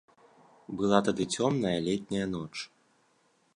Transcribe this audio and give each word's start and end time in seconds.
Была 0.79 0.99
тады 1.09 1.23
цёмная 1.35 1.75
летняя 1.91 2.25
ноч. 2.35 2.53